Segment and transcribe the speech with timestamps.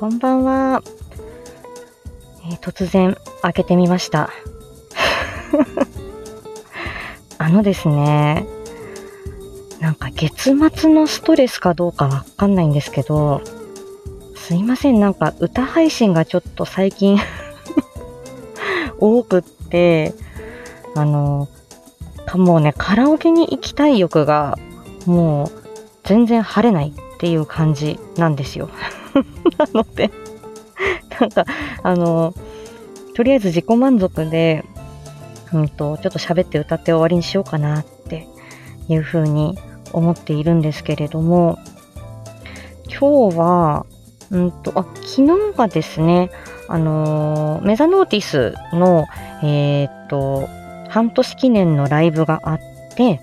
[0.00, 0.82] こんばんは。
[2.46, 4.30] えー突然開けてみました。
[7.36, 8.46] あのですね、
[9.78, 13.42] なんか月末のストレスかどうかわかんないんですけど、
[14.36, 17.18] すいません、なんか歌配信がちょっと最近
[19.00, 20.14] 多くって、
[20.96, 21.46] あの、
[22.36, 24.58] もうね、カラオケに行きたい欲が
[25.04, 25.50] もう
[26.04, 28.70] 全然晴れないっていう感じなんですよ。
[29.58, 30.10] なので、
[31.20, 31.44] なんか、
[31.82, 32.34] あの、
[33.14, 34.64] とりあえず自己満足で、
[35.52, 38.26] うんと、ちょっと喋って歌って終わりにしようかなって
[38.88, 39.58] いうふうに
[39.92, 41.58] 思っているんですけれども、
[42.86, 43.86] 今日は、
[44.30, 46.30] うんと、あ、昨日がですね、
[46.68, 49.06] あのメザノーティスの、
[49.42, 50.48] えーっと、
[50.88, 52.58] 半年記念のライブがあっ
[52.94, 53.20] て、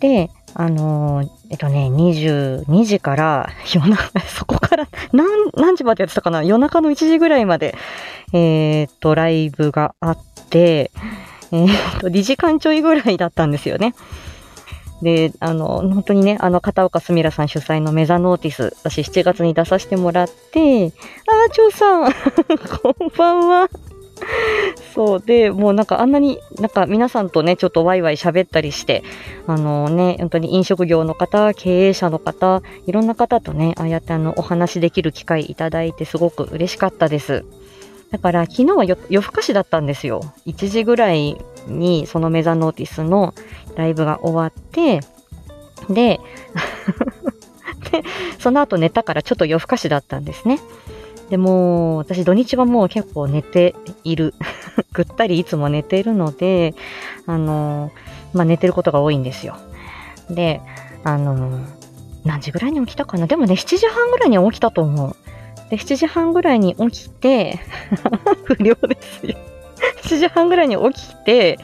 [0.00, 6.42] で、あのえっとね、22時から 夜中、 そこから何、何時までやってたかな？
[6.42, 7.74] 夜中の1時ぐらいまで、
[8.32, 10.90] えーっと、ライブがあって、
[11.52, 13.94] えーっと、2時間ちょいぐらいだったんですよね。
[15.02, 20.90] で、あの、本当にね、あの、片岡すみらさん主催のメザノーティス、私7月に出させてもらって、あー、
[21.52, 22.12] 張さん、
[22.82, 23.68] こんばんは。
[24.94, 29.02] そうで、もうなんかあんなになんか皆さんとね、ちょっとワイワイ喋ったりして、
[29.46, 37.44] あのね、本当に飲食業の方、経営者の方、いろんな方とね、ああやってあの、お話できる機会いただいてすごく嬉しかったです。
[38.10, 40.20] だから昨日は夜更かしだったんですよ。
[40.46, 43.34] 1時ぐらいにそのメザノーティスの
[43.74, 45.00] ライブが終わって、
[45.88, 46.20] で、
[47.90, 48.02] で、
[48.38, 50.60] その後寝たからちょっと夜更かしだったんですね。
[51.32, 54.34] でも、私土日はもう結構寝ている。
[54.92, 56.74] ぐったりいつも寝ているので、
[57.26, 57.90] あの、
[58.34, 59.56] まあ、寝てることが多いんですよ。
[60.28, 60.60] で、
[61.04, 61.58] あの、
[62.26, 63.26] 何時ぐらいに起きたかな？
[63.28, 65.16] でもね、7時半ぐらいには起きたと思う。
[65.70, 67.60] で、7時半ぐらいに起きて、
[68.44, 69.34] 不良ですよ。
[70.02, 71.58] 7時半ぐらいに起きて、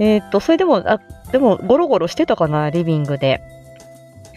[0.00, 0.98] えーっと、それでも、あ、
[1.30, 3.40] でも、ゴロゴロしてたかな、リビングで。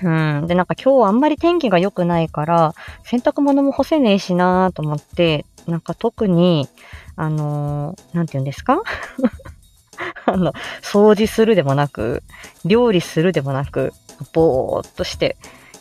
[0.03, 0.47] うん。
[0.47, 6.68] で、なんか今日あんまり天気が良くないから、洗濯物も干せねえしなーと思って、なんか特に、
[7.16, 8.81] あのーなんて言うんですか？
[10.25, 12.24] あの、掃除するでもなく、
[12.66, 13.94] 料理するでもなく、
[14.34, 15.38] ぼーっとして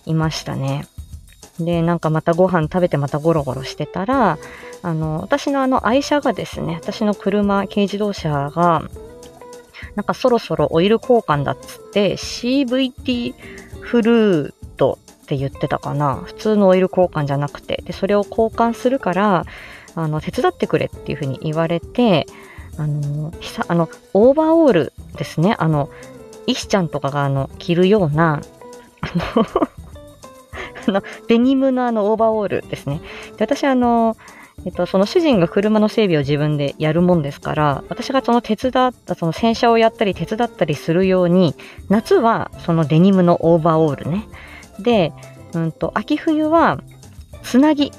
[0.06, 0.86] いましたね。
[1.58, 4.38] で、なんかまたご飯食べてまたゴロゴロしてたら、
[4.82, 8.82] あの、私のあの愛車がですね、私の車、軽自動車が、
[9.96, 13.34] なんかそろそろオイル交換だっつって、CVT
[13.82, 16.16] フルートって言ってたかな。
[16.16, 17.82] 普通のオイル交換じゃなくて。
[17.84, 19.44] で、それを交換するから、
[19.94, 22.26] あの、手伝ってくれっていうふうに言われて、
[22.78, 25.56] あの、ひさ、あの、オーバーオールですね。
[25.58, 25.90] あの、
[26.46, 28.40] 石ちゃんとかがあの、着るような、
[29.00, 29.06] あ
[29.36, 29.46] の、
[30.88, 33.00] あのデニムのあの、オーバーオールですね。
[33.36, 34.16] で、私あの、
[34.64, 41.54] えっと、その主人が車の整備を自分でやるもんですから、私がその手伝った、その洗車をやったり手伝ったりするように、
[41.88, 44.28] 夏はそのデニムのオーバーオールね。
[44.78, 45.12] で、
[45.54, 46.78] うんと、秋冬は、
[47.42, 47.92] つなぎ。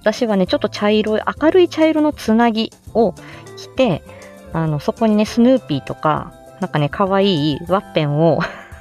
[0.00, 3.12] 私はね、ちょっと茶色い、明るい茶色のつなぎを
[3.56, 4.02] 着て、
[4.52, 8.38] あの、そこにね、スヌーピーとか、なんかね、可愛いワッペンを、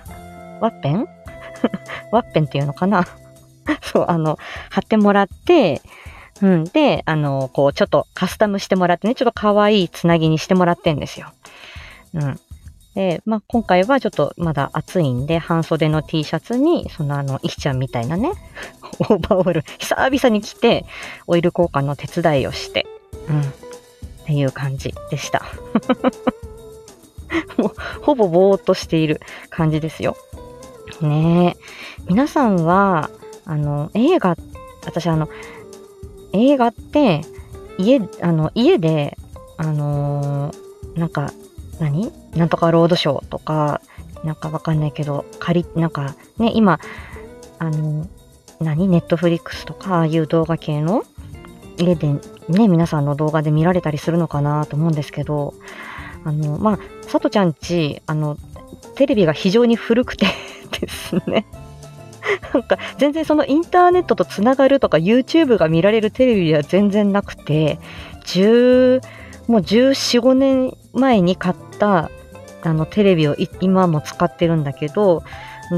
[0.62, 1.08] ワッペン？
[2.12, 3.06] ワッペンっていうのかな？
[3.82, 4.38] そう、あの、
[4.70, 5.82] 貼ってもらって、
[6.42, 6.64] うん。
[6.66, 11.32] で、あの、こう、ちょっとカスタムしてもらってね、ちょっと可愛いつなぎにしてもらってんですよ。
[12.14, 12.40] うん。
[12.96, 18.32] で、まあ、今回はちょっとまだ暑いんで、半袖の T シャツに、そのあの、石ちゃんみたいなね、
[19.00, 20.86] オーバーオール、久々に着て、
[21.28, 22.86] オイル交換の手伝いをして、
[23.30, 23.42] うん。
[23.42, 23.44] っ
[24.26, 25.46] ていう感じでした。
[27.58, 29.20] もう、ほぼぼーっとしている
[29.50, 30.16] 感じですよ。
[31.02, 31.62] ねえ。
[32.08, 33.10] 皆さんは、
[33.46, 34.38] あの、映画、
[34.86, 35.28] 私あの、
[36.36, 37.22] 映画って、
[37.78, 39.18] 家、あの、家で、
[39.58, 40.66] あのー
[41.00, 41.34] なんか、
[41.80, 42.12] 何？
[42.36, 43.82] なんとかロードショーとか、
[44.24, 46.80] なんかわかんないけど、借り、なんか、ね、今、
[47.60, 48.08] あの、
[48.60, 48.88] 何？
[48.88, 51.04] ネットフリックスとか、ああいう動画系の
[51.78, 52.08] 家で、
[52.48, 55.54] ね、皆さんの動画で見られたりするのかなと思うんですけど、
[56.24, 58.38] あの、まあ、さとちゃんち、あの、
[58.96, 60.28] テレビが非常に古くて
[60.80, 61.46] ですね。
[62.56, 67.80] なんか全然そのインターネットとつながるとか YouTube が見られるテレビは全然なくて、
[68.26, 69.02] 10、
[69.48, 72.10] もう14、5年前に買った
[72.64, 75.24] あのテレビを今も使ってるんだけど、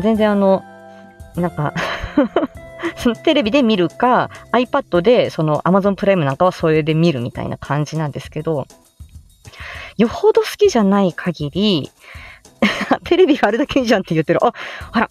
[0.01, 0.63] 全然あの、
[1.35, 1.73] なんか
[2.97, 8.67] そのテレビで見るか、iPad でその Amazon プライムなんかはそれで見るみたいな感じなんですけど、
[9.97, 11.91] よほど好きじゃない限り、
[13.03, 14.43] テレビがあれだけいいじゃんって言ってる。
[14.45, 14.53] あ、
[14.91, 15.09] あら、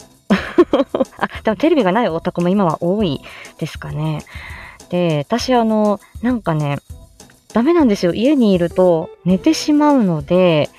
[1.18, 3.20] あ、でもテレビがないお宅も今は多い
[3.58, 4.22] ですかね。
[4.90, 6.78] で、私あの、なんかね、
[7.52, 8.12] ダメなんですよ。
[8.12, 10.70] 家にいると寝てしまうので、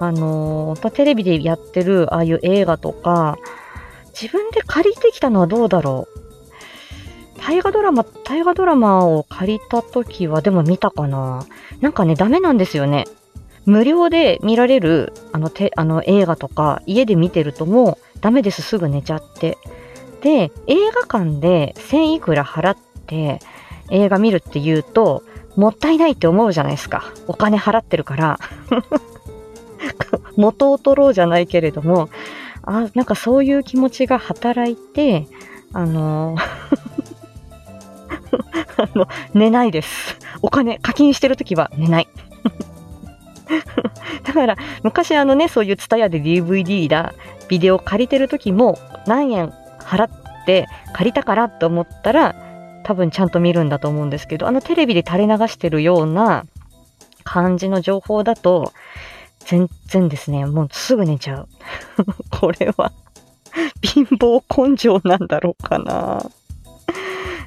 [0.00, 3.38] あのー、テレビでやってるああいう映画とか、
[4.12, 6.22] 自分で借りてきたのはどうだろう。
[7.38, 11.44] 大河ドラマ、大河ドラマを借りた時はでも見たかな。
[11.80, 13.04] なんかね、ダメなんですよね。
[13.64, 18.62] 無料で見られるあのてあの映画とか家で見てるともうダメです。
[18.62, 19.58] すぐ寝ちゃって。
[20.22, 22.76] で、映画館で1000いくら払っ
[23.06, 23.40] て
[23.90, 25.22] 映画見るって言うと、
[25.56, 27.12] もったいないって思うじゃないですか。
[27.26, 28.38] お金払ってるから。
[30.36, 32.08] 元を取ろうじゃないけれども、
[32.62, 35.26] あ、なんかそういう気持ちが働いて、
[35.72, 36.36] あの
[38.78, 40.16] あの、寝ないです。
[40.40, 42.08] お金課金してるときは寝ない。
[44.24, 47.14] だから、昔あのね、そういうツタヤで DVD だ、
[47.48, 50.10] ビデオ借りてるときも、何円払っ
[50.46, 52.34] て借りたからと思ったら、
[52.84, 56.46] 多分ちゃんと見るんだと思うんですけど、あのテレビで垂れ流してるような
[57.24, 58.72] 感じの情報だと、
[59.44, 61.48] 全然ですね、もうすぐ寝ちゃう。
[62.30, 62.92] これは
[63.82, 66.24] 貧乏根性なんだろうかな。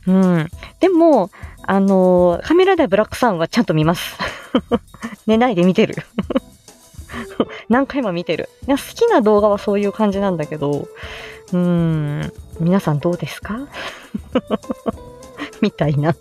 [0.08, 0.48] うん。
[0.80, 1.32] でも、
[1.64, 4.18] あの、カメラ台ブラックサンはちゃんと見ます。
[5.28, 5.96] 寝ないで見てる。
[7.70, 8.50] 何回も見てる。
[8.68, 10.72] 好きな動画はそういう感じなんだけど、
[11.52, 13.68] うーん、皆さんどうですか？
[15.62, 16.16] みたいな。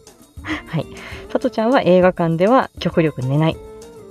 [0.67, 0.87] はい。
[1.33, 3.57] さとちゃんは映画館では極力寝ない。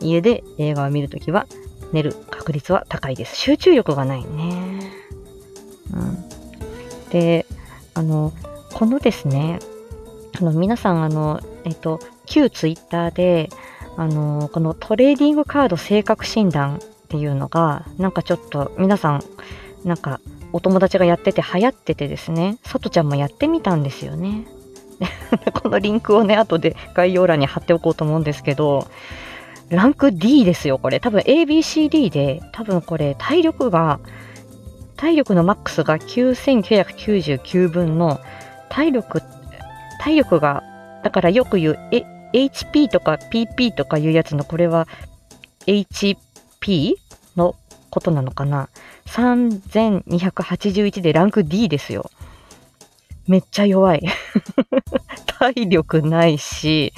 [0.01, 1.47] 家で映画を見るときは
[1.93, 3.37] 寝る確率は高いです。
[3.37, 4.91] 集中力がないね。
[5.93, 7.09] うん。
[7.09, 7.45] で、
[7.93, 8.33] あの、
[8.73, 9.59] このですね、
[10.39, 13.49] あの、皆さん、あの、えっと、旧ツイッターで、
[13.97, 16.79] あの、このトレーディングカード性格診断っ
[17.09, 19.23] ていうのが、なんかちょっと皆さん、
[19.83, 20.19] なんか
[20.53, 24.45] お友達がやってて流行っててですね、さとちゃんもやってみたんですよね。
[25.61, 28.87] このリンクをね、後で概要欄に貼っておこうと思うんですけど、
[29.69, 30.99] ランク D ですよ、これ。
[30.99, 33.99] 多分 ABCD で、多分これ体力が、
[34.95, 38.19] 体力のマックスが9999分の
[38.69, 39.21] 体力、
[39.99, 40.63] 体力が、
[41.03, 44.87] だからよく言う、え、HP とか PP とかいうやつの、これは
[45.65, 46.95] HP
[47.35, 47.55] の
[47.89, 48.69] ことなのかな
[49.07, 52.09] ?3281 でランク D ですよ。
[53.27, 54.03] めっちゃ弱い。
[55.39, 56.93] 体力ないし、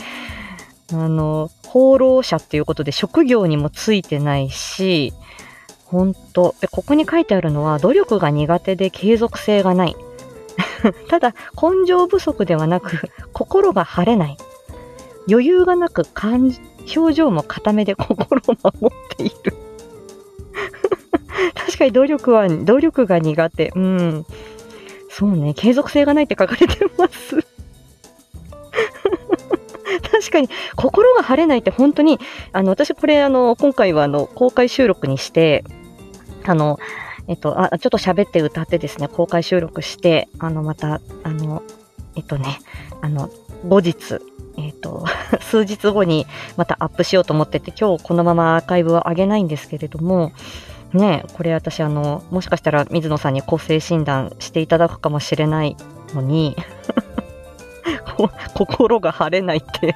[0.91, 5.13] あの、放浪者っていうことで職業にもついてないし、
[5.85, 6.55] ほんと。
[6.61, 9.95] で、ここに書いてあるのは、努力が苦手で継続性がない。
[11.09, 14.37] ただ、根性不足ではなく、心が晴れない。
[15.29, 16.03] 余裕がなく、
[16.95, 19.53] 表情も固めで心を守っている。
[21.55, 23.71] 確かに努力は、努力が苦手。
[23.75, 24.25] うん。
[25.09, 27.37] そうね、継続性がないって書かれてます。
[30.11, 32.19] 確かに、心が晴れないって本当に、
[32.51, 35.63] あの、私これ、あの、今回はあの、公開収録にして、
[36.43, 36.79] あの、
[37.27, 41.63] えっと、あ、ちょっと喋って歌ってですね、公開収録して、あの、また、あの、
[42.15, 42.59] えっとね、
[43.01, 43.29] あの、
[43.67, 44.19] 後日、
[45.43, 46.25] 数日後に
[46.57, 50.31] またアップしようと思ってて、今日このままアーカイブは上げないんですけれども、
[50.93, 55.75] ねこれ私あの、もしかしたら水野さんに個性診断していただくかもしれない
[56.13, 56.55] のに
[58.53, 59.95] 心が晴れないって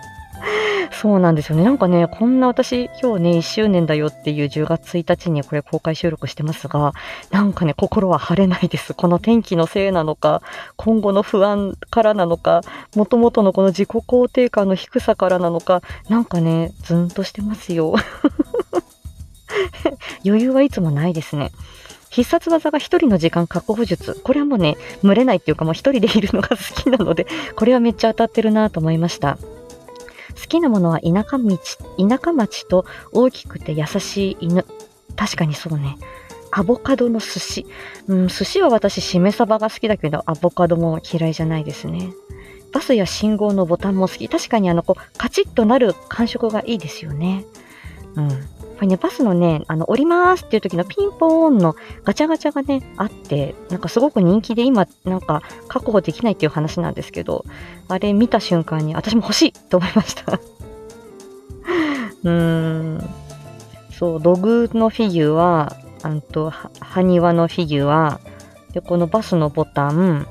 [0.92, 1.64] そうなんですよね。
[1.64, 6.94] なんかね、こんな私、今日ね、1周年だよっていう10月1日にこれ公開収録してますが、
[7.32, 8.94] なんかね、心は晴れないです。
[8.94, 10.42] この天気のせいなのか、
[10.76, 12.62] 今後の不安からなのか、
[12.96, 17.96] もともとのこの自己肯定感の低さからなのか、なんかね、ずんとしてますよ。
[20.26, 21.52] 余裕はいつもないですね。
[22.10, 24.20] 必殺技が一人の時間確保術。
[24.24, 29.38] これはもうね、群れないっていうかもう一人でいるのが好きなので、これはめっちゃ当たってるなと思いました。
[30.36, 34.66] 好きなものは田舎道、田舎町と大きくて優しい犬。
[35.16, 35.98] 確かにそうね。
[36.52, 37.66] アボカドの寿司。
[38.08, 42.12] うん、寿司は私、しめ鯖が好きだけど、アボカドも嫌いじゃないですね。
[42.72, 44.30] バスや信号のボタンも好き。
[44.30, 47.46] 確かにあの、こう、カチッとなる感触がいいですよね。
[48.16, 48.30] うん。
[48.80, 57.46] ぱりね、バスのね、あの、降りますっていう時のピンポーンのガチャガチャがね、あって、なんかすごく人気で今、なんか確保できないっていう話なんですけど、
[57.90, 63.10] あれ見た瞬間に私も欲しいと思いました うーん。
[63.92, 68.22] そう、ログのフィギュア、あと、ハニワのフィギュア、
[68.72, 70.26] で、このバスのボタン、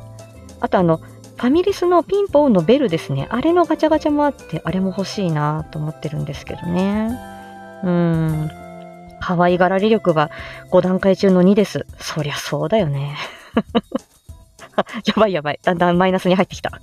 [0.60, 3.28] あとあの、ファミレスのピンポーンのベルですね。
[3.30, 7.37] あれのガチャガチャもあって、あれも欲しいなと思ってるんですけどね。
[7.82, 8.50] うん。
[9.20, 10.30] 可愛がられ力は
[10.70, 11.86] 5段階中の2です。
[11.98, 13.16] そりゃそうだよね。
[15.04, 15.60] やばいやばい。
[15.62, 16.80] だんだんマイナスに入ってきた。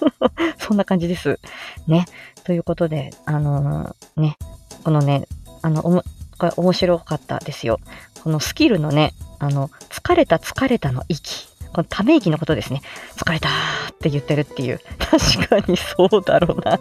[0.58, 1.38] そんな感じです。
[1.86, 2.06] ね。
[2.44, 4.36] ということで、あのー、ね、
[4.84, 5.26] このね、
[5.62, 6.04] あの、おも、
[6.38, 7.80] これ面白かったですよ。
[8.22, 11.48] このスキルのね、あの、疲れた疲れたの息。
[11.76, 12.80] このため息のことですね。
[13.16, 13.52] 疲れたっ
[14.00, 14.80] て言ってるっていう。
[14.98, 16.80] 確かにそうだろうな。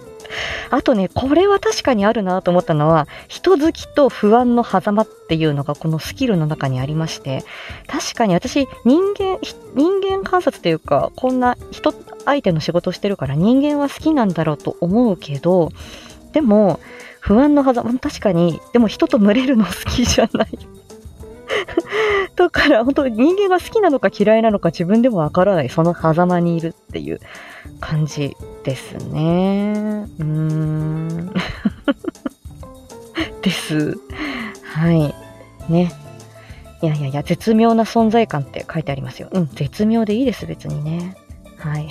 [0.70, 7.44] あとね、これは確かにあるなと思ったのは、人好きと不安の狭間っていうのがこのスキルの中にありまして、
[7.88, 9.38] 確かに私、人間、
[9.74, 15.72] 人間観察というか、こんな人相手の仕事をしてるから人間は好きなんだろうと思うけど、
[16.32, 16.80] でも、
[17.20, 20.58] 不安の狭間、確かに、でも人と群れるの好きじゃない。
[22.36, 27.20] だから本当人間が好きなのか嫌いなのか自分でもわからないその狭間にいるっていう
[27.80, 30.08] 感じですね。
[30.20, 31.34] うーん。
[33.42, 33.98] です。
[34.64, 35.14] はい。
[35.70, 35.92] ね。
[36.82, 39.30] いやいやいや、絶妙な存在感って書いてありますよ。
[39.32, 41.16] うん、絶妙でいいです、別にね。
[41.58, 41.88] はい。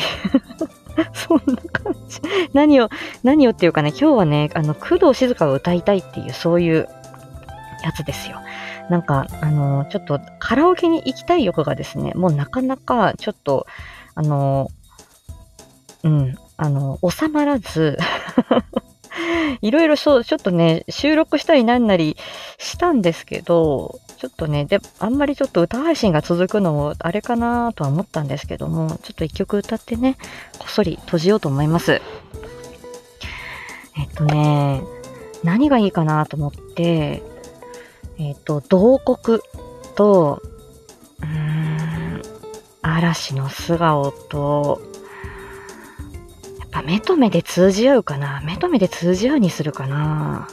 [1.12, 2.20] そんな感じ。
[2.52, 2.88] 何を、
[3.22, 6.88] 何をっていうかね、今日はね、あの、工藤静香を歌いたいっていう、そういう
[7.82, 8.40] やつですよ。
[8.90, 13.66] なんか、あの、ちょっとカラオケに行きたい欲がですね、もうなかなかちょっと、
[14.14, 14.70] あの、
[16.02, 17.98] うん、あの、収まらず
[19.62, 22.16] いろいろそう、ちょっとね、収録したりなんなり
[22.58, 30.16] したんですけど、ちょっとね、で、あんまりちょっと歌配信が続くのもあれかなとは思ったんですけども、ちょっと一曲歌ってね、
[30.58, 32.00] こっそり閉じようと思います。
[33.96, 34.82] えっとね、
[35.42, 37.22] 何がいいかなと思って、
[38.18, 39.40] えっ、ー、と、洞国
[39.94, 40.40] と、
[41.20, 42.22] うーん、
[42.82, 44.80] 嵐の素顔と、
[46.60, 50.48] やっぱ目と目で通じ合うかな目と目で通じ合うにするかな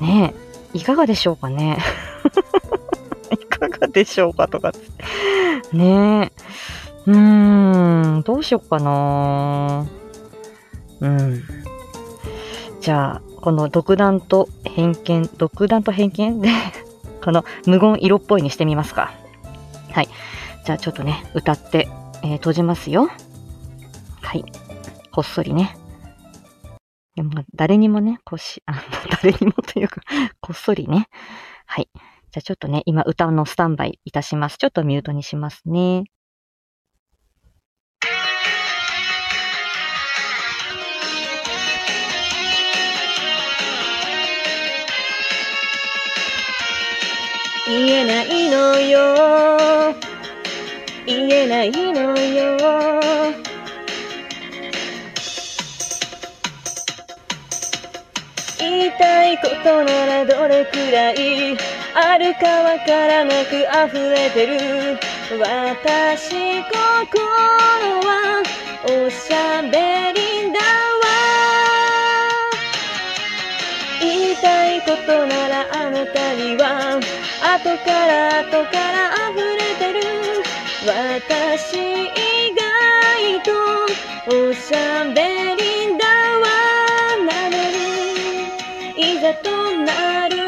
[0.00, 0.34] ね
[0.74, 1.78] え、いかがでしょうかね
[3.30, 4.72] いかがでしょうかとか。
[5.72, 6.44] ねえ。
[7.06, 9.86] うーん、どうしよっかな
[11.00, 11.42] うん。
[12.80, 16.40] じゃあ、この独断と偏見、独断と偏見？
[16.40, 16.48] で
[17.22, 19.12] この無言色っぽいにしてみますか。
[19.92, 20.08] はい。
[20.64, 21.86] じゃあちょっとね、歌って、
[22.22, 23.10] えー、閉じますよ。
[24.22, 24.46] はい。
[25.12, 25.76] こっそりね。
[27.16, 28.82] でも誰にもね、こし、あ、
[29.22, 30.00] 誰にもというか
[30.40, 31.08] こっそりね。
[31.66, 31.90] はい。
[31.92, 34.56] じゃあちょっとね、今歌のスタンバイいたします。
[34.56, 36.04] ちょっとミュートにしますね。
[47.74, 49.94] 言えないのよ。
[51.06, 52.56] 言えないのよ。
[58.60, 61.58] 言いたいことならどれくらい
[61.94, 63.56] あるかわからなく
[63.88, 64.96] 溢れてる。
[65.36, 67.24] 私心
[68.06, 68.42] は
[68.84, 70.23] おしゃべり
[74.04, 80.04] 言いたいことならあなたには後から後から溢れてる。
[80.86, 83.50] 私以外と
[84.28, 86.04] おしゃべりだ
[86.44, 86.46] わ。
[87.24, 90.43] なのにいざとなる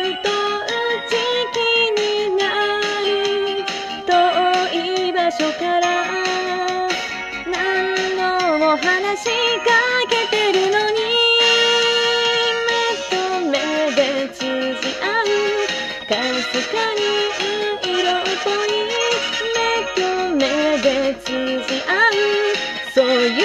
[22.94, 23.42] そういう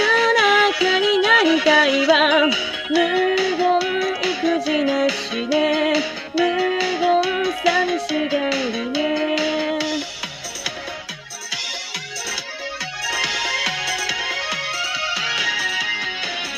[0.80, 2.48] 仲になりたいわ
[2.90, 3.70] 無言
[4.22, 5.96] 育児なしで
[6.34, 7.22] 無言
[7.64, 9.00] 寂しがりね。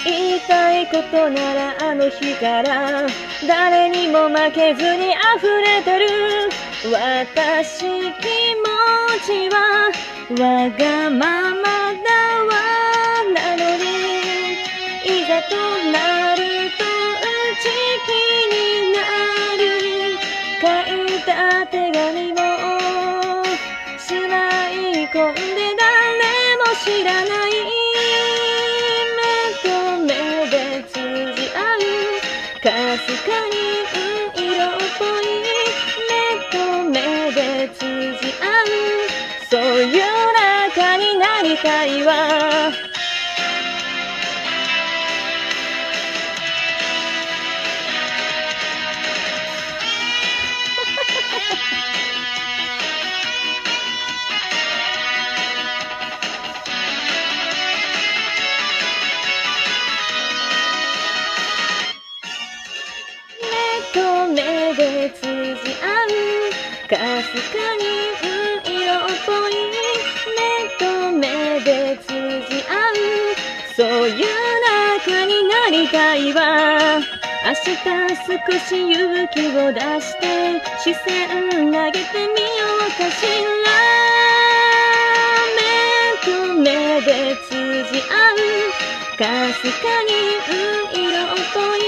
[0.05, 3.07] 言いたいことならあの日から
[3.47, 6.49] 誰にも負けずに溢れてる。
[6.91, 8.67] 私気持
[9.25, 9.89] ちは
[10.31, 11.63] わがまま
[12.01, 12.09] だ
[12.45, 12.51] わ
[13.33, 13.83] なのに
[15.03, 15.55] いざと
[15.91, 16.41] なる
[16.77, 16.81] と
[17.51, 17.67] 内
[18.07, 18.09] 気
[18.55, 18.55] に
[18.93, 18.97] な
[19.57, 19.61] る。
[20.61, 20.63] 書
[20.95, 21.31] いた
[21.67, 22.35] 手紙を
[23.99, 24.33] しま
[24.69, 24.73] い
[25.09, 25.83] 込んで誰
[26.57, 27.62] も知らない。
[41.63, 42.52] 界は
[77.65, 81.29] 明日少し勇気を出して視線
[81.71, 83.23] 投げてみようかし
[83.63, 83.71] ら
[85.55, 85.63] 目
[86.25, 86.65] と目
[87.01, 87.07] で
[87.47, 87.51] 通
[87.89, 88.37] じ合う
[89.17, 90.11] かすかに、
[90.91, 91.79] 色っぽい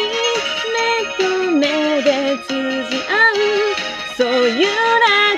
[0.71, 0.79] 目
[1.17, 1.63] と目
[2.03, 2.07] で
[2.47, 2.49] 通
[2.89, 3.43] じ合う
[4.15, 4.65] そういう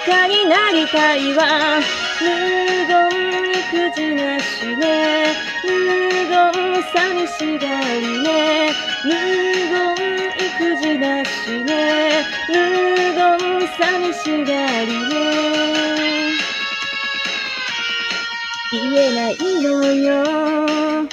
[0.05, 1.81] 仲になりたいわ
[2.21, 2.25] 無
[2.85, 2.93] 言
[3.53, 5.33] 育児なしね。
[5.63, 5.69] 無
[6.29, 7.65] 言寂しが
[7.99, 8.71] りね。
[9.03, 9.96] 無言
[10.67, 12.25] 育児なしね。
[12.49, 12.53] 無
[13.15, 15.15] 言寂しがりね。
[18.73, 21.07] 言えないのよ。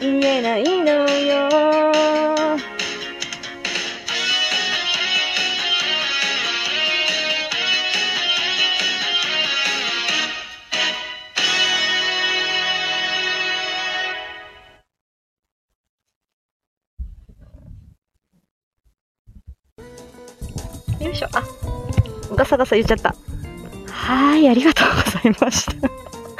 [0.00, 1.79] 言えないのよ。
[22.50, 23.14] サガサ言っちゃった。
[23.92, 25.88] はい、ありがとうございました。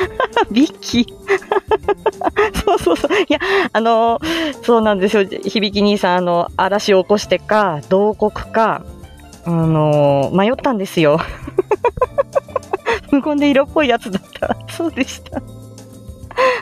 [0.51, 1.07] ビッキー。
[2.65, 3.11] そうそうそう。
[3.13, 3.39] いや、
[3.73, 5.25] あのーそうなんですよ。
[5.25, 8.83] 響兄さん、あの、嵐を起こしてか、同国か、
[9.45, 11.21] あのー迷ったんですよ。
[13.13, 14.57] 無言で色っぽいやつだった。
[14.69, 15.41] そうでした。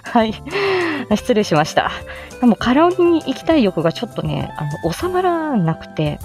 [0.02, 0.34] はい。
[1.16, 1.90] 失礼しました。
[2.40, 6.18] でもカラオケに行きたい欲がちょっとね、あの、収まらなくて、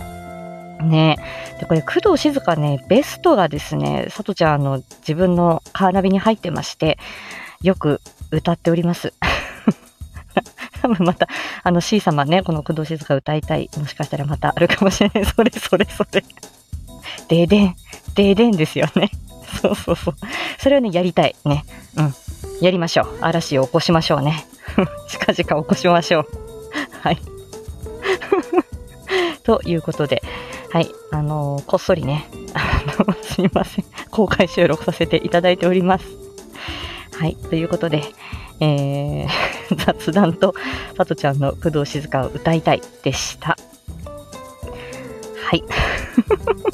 [0.83, 1.17] ね
[1.59, 6.97] で、これ、工藤静香ね、ベストがですね、さとちゃん、の、自分のカーナビに入ってまして、
[7.61, 9.13] よく歌っております。
[10.81, 11.27] 多分また、
[11.63, 13.69] あの C 様ね、この工藤静香歌いたい。
[13.77, 15.25] もしかしたらまたあるかもしれない。
[15.25, 16.23] それそれそれ。
[17.27, 17.75] ででん、
[18.15, 19.09] ででんですよね。
[19.61, 20.15] そうそうそう。
[20.59, 21.35] それをね、やりたい。
[21.45, 21.63] ね。
[21.95, 22.13] うん。
[22.61, 23.17] やりましょう。
[23.21, 24.45] 嵐を起こしましょうね。
[25.07, 26.27] 近々起こしましょう。
[27.01, 27.17] はい。
[29.43, 30.23] ということで、
[30.73, 30.89] はい。
[31.11, 32.25] あのーこっそりね、
[33.21, 33.85] すいません。
[34.09, 36.05] 公開収録させていただいております。
[37.15, 37.35] はい。
[37.35, 38.01] ということで、
[38.59, 39.27] えー、
[39.85, 40.55] 雑談と、
[40.97, 43.55] さとちゃんの工藤静香を歌いたいでした。
[45.45, 45.63] はい。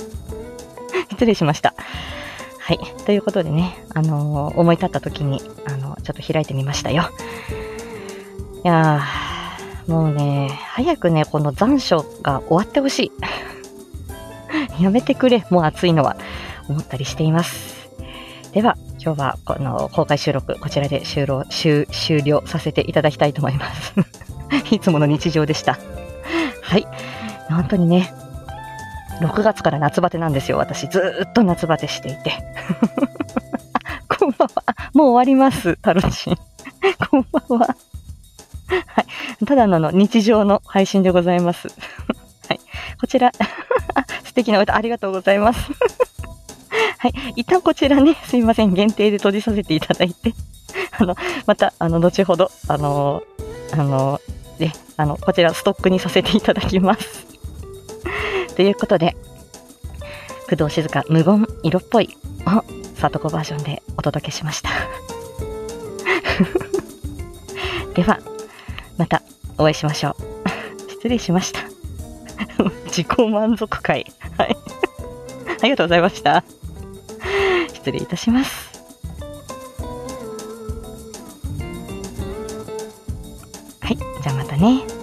[1.11, 1.73] 失礼しました。
[2.57, 2.79] はい。
[3.05, 7.09] ということでね、あのー思い立った時に、あのちょっと開いてみましたよ。
[8.63, 13.11] いやー、もうね、早くね、この残暑が終わってほしい。
[14.79, 16.17] やめてくれ、もう暑いのは、
[16.69, 17.89] 思ったりしています。
[18.53, 23.93] では、今日はこの公開収録、こちらで終了終終了させていただきたいと思います。
[24.71, 25.77] いつもの日常でした。
[26.61, 26.87] はい。
[27.49, 28.13] 本当にね、
[29.21, 30.57] 6月から夏バテなんですよ。
[30.57, 32.33] 私、ずっと夏バテしていて。
[34.07, 34.63] あ こんばんは。
[34.93, 36.37] もう終わります、タロチン。
[37.09, 37.67] こんばんは。
[37.67, 39.45] はい。
[39.45, 41.67] ただのあの日常の配信でございます。
[42.49, 42.59] はい。
[42.99, 43.31] こちら、
[44.25, 45.59] 素敵な歌ありがとうございます。
[46.97, 47.13] はい。
[47.35, 48.73] 一旦こちらね、すいません。
[48.73, 50.33] 限定で閉じさせていただいて、
[50.97, 53.21] あの、また、あの、後ほど、あの、
[53.71, 54.19] あの、
[54.57, 57.27] ね、あの、こちらストックにさせていただきます。
[58.55, 59.15] ということで、
[60.49, 62.63] 工藤静香無言色っぽいを
[62.95, 64.69] さとこバージョンでお届けしました。
[67.93, 68.19] では、
[68.97, 69.21] また
[69.59, 70.29] お会いしましょう。
[70.89, 71.78] 失礼しました。
[72.85, 74.05] 自己満足会。
[74.37, 74.57] はい。
[75.61, 76.43] ありがとうございました。
[77.73, 78.69] 失礼いたします。
[83.81, 83.97] はい。
[83.97, 84.98] じゃあまたね。